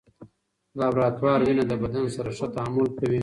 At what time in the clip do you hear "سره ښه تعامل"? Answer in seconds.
2.15-2.85